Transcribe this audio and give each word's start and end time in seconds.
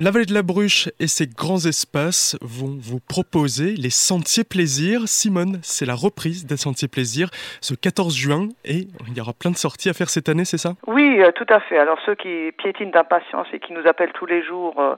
La 0.00 0.12
vallée 0.12 0.26
de 0.26 0.32
la 0.32 0.44
Bruche 0.44 0.88
et 1.00 1.08
ses 1.08 1.26
grands 1.26 1.66
espaces 1.66 2.38
vont 2.40 2.78
vous 2.80 3.00
proposer 3.00 3.74
les 3.74 3.90
sentiers 3.90 4.44
plaisir. 4.44 5.08
Simone, 5.08 5.58
c'est 5.64 5.86
la 5.86 5.96
reprise 5.96 6.46
des 6.46 6.56
sentiers 6.56 6.86
plaisir 6.86 7.30
ce 7.60 7.74
14 7.74 8.16
juin 8.16 8.46
et 8.64 8.86
il 9.08 9.16
y 9.16 9.20
aura 9.20 9.32
plein 9.32 9.50
de 9.50 9.56
sorties 9.56 9.88
à 9.88 9.94
faire 9.94 10.08
cette 10.08 10.28
année, 10.28 10.44
c'est 10.44 10.56
ça? 10.56 10.74
Oui, 10.86 11.20
euh, 11.20 11.32
tout 11.32 11.46
à 11.48 11.58
fait. 11.58 11.78
Alors 11.78 11.98
ceux 12.06 12.14
qui 12.14 12.52
piétinent 12.58 12.92
d'impatience 12.92 13.48
et 13.52 13.58
qui 13.58 13.72
nous 13.72 13.88
appellent 13.88 14.12
tous 14.12 14.26
les 14.26 14.44
jours 14.44 14.78
euh, 14.78 14.94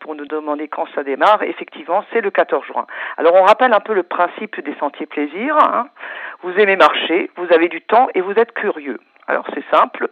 pour 0.00 0.14
nous 0.14 0.26
demander 0.26 0.68
quand 0.68 0.84
ça 0.94 1.02
démarre, 1.02 1.42
effectivement, 1.44 2.04
c'est 2.12 2.20
le 2.20 2.30
14 2.30 2.66
juin. 2.66 2.86
Alors 3.16 3.34
on 3.34 3.44
rappelle 3.44 3.72
un 3.72 3.80
peu 3.80 3.94
le 3.94 4.02
principe 4.02 4.62
des 4.62 4.74
sentiers 4.78 5.06
plaisir. 5.06 5.56
Hein. 5.62 5.88
Vous 6.42 6.52
aimez 6.58 6.76
marcher, 6.76 7.30
vous 7.38 7.46
avez 7.54 7.68
du 7.70 7.80
temps 7.80 8.08
et 8.14 8.20
vous 8.20 8.32
êtes 8.32 8.52
curieux. 8.52 8.98
Alors 9.28 9.46
c'est 9.54 9.64
simple, 9.70 10.08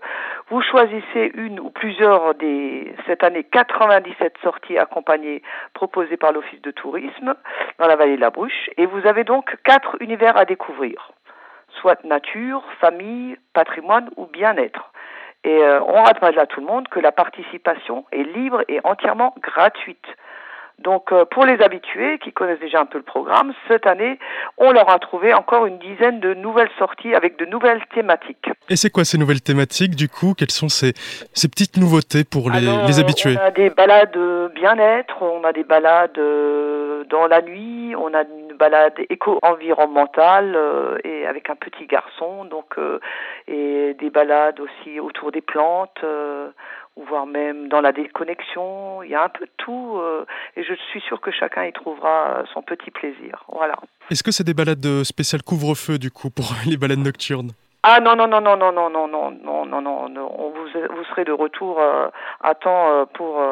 vous 0.50 0.62
choisissez 0.62 1.32
une 1.34 1.58
ou 1.58 1.70
plusieurs 1.70 2.34
des 2.36 2.94
cette 3.06 3.24
année 3.24 3.44
97 3.44 4.34
sorties 4.42 4.78
accompagnées 4.78 5.42
proposées 5.74 6.16
par 6.16 6.32
l'Office 6.32 6.62
de 6.62 6.70
tourisme 6.70 7.34
dans 7.78 7.86
la 7.86 7.96
vallée 7.96 8.16
de 8.16 8.20
la 8.20 8.30
Bruche 8.30 8.70
et 8.76 8.86
vous 8.86 9.06
avez 9.06 9.24
donc 9.24 9.56
quatre 9.64 9.96
univers 10.00 10.36
à 10.36 10.44
découvrir, 10.44 11.12
soit 11.80 12.02
nature, 12.04 12.62
famille, 12.80 13.36
patrimoine 13.52 14.10
ou 14.16 14.26
bien-être. 14.26 14.92
Et 15.42 15.62
euh, 15.62 15.80
on 15.82 16.02
rappelle 16.02 16.38
à 16.38 16.46
tout 16.46 16.60
le 16.60 16.66
monde 16.66 16.86
que 16.88 17.00
la 17.00 17.12
participation 17.12 18.04
est 18.12 18.22
libre 18.22 18.62
et 18.68 18.80
entièrement 18.84 19.34
gratuite. 19.40 20.06
Donc 20.80 21.12
euh, 21.12 21.24
pour 21.26 21.44
les 21.44 21.60
habitués 21.60 22.18
qui 22.18 22.32
connaissent 22.32 22.60
déjà 22.60 22.80
un 22.80 22.86
peu 22.86 22.98
le 22.98 23.04
programme, 23.04 23.52
cette 23.68 23.86
année, 23.86 24.18
on 24.56 24.72
leur 24.72 24.88
a 24.88 24.98
trouvé 24.98 25.34
encore 25.34 25.66
une 25.66 25.78
dizaine 25.78 26.20
de 26.20 26.32
nouvelles 26.34 26.70
sorties 26.78 27.14
avec 27.14 27.38
de 27.38 27.44
nouvelles 27.44 27.82
thématiques. 27.94 28.48
Et 28.70 28.76
c'est 28.76 28.90
quoi 28.90 29.04
ces 29.04 29.18
nouvelles 29.18 29.42
thématiques 29.42 29.94
du 29.94 30.08
coup? 30.08 30.34
Quelles 30.36 30.50
sont 30.50 30.68
ces, 30.68 30.92
ces 31.34 31.48
petites 31.48 31.76
nouveautés 31.76 32.24
pour 32.24 32.50
les, 32.50 32.60
les 32.86 32.98
habitués? 32.98 33.36
On 33.38 33.44
a 33.44 33.50
des 33.50 33.70
balades 33.70 34.18
bien-être, 34.54 35.22
on 35.22 35.44
a 35.44 35.52
des 35.52 35.64
balades 35.64 36.18
euh, 36.18 37.04
dans 37.10 37.26
la 37.26 37.42
nuit, 37.42 37.94
on 37.96 38.14
a 38.14 38.22
une 38.22 38.56
balade 38.56 38.94
éco-environnementale 39.10 40.54
euh, 40.56 40.98
et 41.04 41.26
avec 41.26 41.50
un 41.50 41.56
petit 41.56 41.86
garçon, 41.86 42.46
donc 42.46 42.76
et 43.48 43.94
des 43.98 44.10
balades 44.10 44.60
aussi 44.60 45.00
autour 45.00 45.32
des 45.32 45.40
plantes 45.40 46.04
ou 46.96 47.04
voire 47.04 47.26
même 47.26 47.68
dans 47.68 47.80
la 47.80 47.92
déconnexion. 47.92 49.02
Il 49.02 49.10
y 49.10 49.14
a 49.14 49.24
un 49.24 49.28
peu 49.28 49.46
de 49.46 49.50
tout 49.56 49.98
euh, 49.98 50.24
et 50.56 50.64
je 50.64 50.74
suis 50.90 51.00
sûre 51.00 51.20
que 51.20 51.30
chacun 51.30 51.64
y 51.64 51.72
trouvera 51.72 52.44
son 52.52 52.62
petit 52.62 52.90
plaisir. 52.90 53.44
Voilà. 53.48 53.76
Est-ce 54.10 54.22
que 54.22 54.30
c'est 54.30 54.44
des 54.44 54.54
balades 54.54 55.04
spéciales 55.04 55.42
couvre-feu 55.42 55.98
du 55.98 56.10
coup 56.10 56.30
pour 56.30 56.52
les 56.66 56.76
balades 56.76 56.98
nocturnes 56.98 57.52
ah 57.82 57.98
non 57.98 58.14
non 58.14 58.26
non 58.26 58.42
non 58.42 58.58
non 58.58 58.72
non 58.72 58.90
non 58.90 59.08
non 59.08 59.30
non 59.30 59.64
non 59.64 59.80
non 59.80 60.10
non 60.10 60.52
vous 60.54 60.66
vous 60.94 61.04
serez 61.08 61.24
de 61.24 61.32
retour 61.32 61.80
euh, 61.80 62.08
à 62.42 62.54
temps 62.54 62.90
euh, 62.90 63.06
pour 63.14 63.42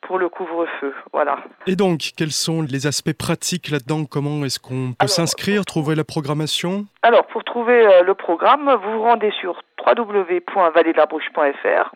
pour 0.00 0.18
le 0.18 0.30
couvre-feu 0.30 0.94
voilà. 1.12 1.36
Et 1.66 1.76
donc 1.76 2.12
quels 2.16 2.32
sont 2.32 2.62
les 2.62 2.86
aspects 2.86 3.12
pratiques 3.12 3.68
là-dedans 3.68 4.06
Comment 4.06 4.46
est-ce 4.46 4.58
qu'on 4.58 4.94
peut 4.98 5.08
s'inscrire, 5.08 5.66
trouver 5.66 5.94
la 5.94 6.04
programmation 6.04 6.86
Alors 7.02 7.26
pour 7.26 7.44
trouver 7.44 8.00
le 8.02 8.14
programme, 8.14 8.74
vous 8.82 8.92
vous 8.92 9.02
rendez 9.02 9.30
sur 9.32 9.60
www.valledelabrouche.fr 9.86 11.92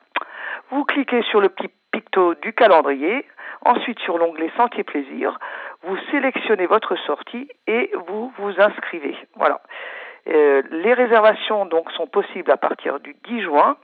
vous 0.71 0.85
cliquez 0.85 1.23
sur 1.23 1.41
le 1.41 1.49
petit 1.49 1.71
picto 1.91 2.35
du 2.35 2.53
calendrier, 2.53 3.25
ensuite 3.65 3.99
sur 4.01 4.19
l'onglet 4.19 4.51
Sentier 4.57 4.85
Plaisir, 4.85 5.39
vous 5.83 5.97
sélectionnez 6.11 6.67
votre 6.67 6.95
sortie 7.07 7.49
et 7.67 7.91
vous 8.09 8.31
vous 8.39 8.61
inscrivez. 8.61 9.17
Voilà. 9.37 9.63
Euh, 10.29 10.61
les 10.71 10.93
réservations 10.93 11.65
donc 11.67 11.91
sont 11.93 12.07
possibles 12.07 12.51
à 12.51 12.59
partir 12.59 13.01
du 13.01 13.17
10 13.29 13.41
juin 13.43 13.77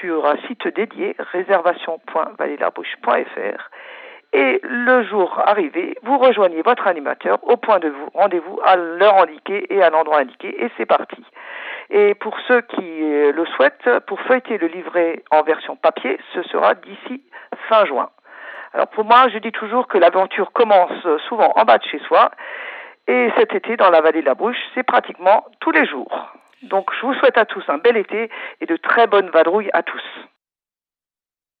sur 0.00 0.26
un 0.26 0.36
site 0.46 0.66
dédié 0.68 1.14
réservation.valledelabouche.fr 1.18 3.70
et 4.32 4.60
le 4.62 5.02
jour 5.04 5.40
arrivé, 5.44 5.96
vous 6.02 6.16
rejoignez 6.18 6.62
votre 6.62 6.86
animateur 6.86 7.38
au 7.44 7.56
point 7.56 7.78
de 7.78 7.88
vous 7.88 8.10
rendez-vous 8.12 8.60
à 8.62 8.76
l'heure 8.76 9.22
indiquée 9.22 9.72
et 9.72 9.82
à 9.82 9.88
l'endroit 9.88 10.18
indiqué 10.18 10.54
et 10.62 10.70
c'est 10.76 10.84
parti. 10.84 11.24
Et 11.90 12.14
pour 12.14 12.36
ceux 12.46 12.60
qui 12.60 13.02
euh, 13.02 13.32
le 13.32 13.46
souhaitent, 13.46 13.88
pour 14.06 14.20
feuilleter 14.20 14.58
le 14.58 14.66
livret 14.66 15.22
en 15.30 15.42
version 15.42 15.76
papier, 15.76 16.18
ce 16.34 16.42
sera 16.44 16.74
d'ici 16.74 17.22
fin 17.68 17.84
juin. 17.86 18.10
Alors 18.74 18.88
pour 18.88 19.04
moi, 19.04 19.28
je 19.28 19.38
dis 19.38 19.52
toujours 19.52 19.88
que 19.88 19.96
l'aventure 19.96 20.52
commence 20.52 21.06
souvent 21.28 21.52
en 21.56 21.64
bas 21.64 21.78
de 21.78 21.84
chez 21.84 21.98
soi. 22.00 22.30
Et 23.06 23.32
cet 23.38 23.54
été, 23.54 23.76
dans 23.76 23.88
la 23.88 24.02
vallée 24.02 24.20
de 24.20 24.26
la 24.26 24.34
Bruche, 24.34 24.62
c'est 24.74 24.82
pratiquement 24.82 25.46
tous 25.60 25.70
les 25.70 25.86
jours. 25.86 26.28
Donc 26.62 26.90
je 26.94 27.06
vous 27.06 27.14
souhaite 27.14 27.38
à 27.38 27.46
tous 27.46 27.64
un 27.68 27.78
bel 27.78 27.96
été 27.96 28.30
et 28.60 28.66
de 28.66 28.76
très 28.76 29.06
bonnes 29.06 29.30
vadrouilles 29.30 29.70
à 29.72 29.82
tous. 29.82 30.02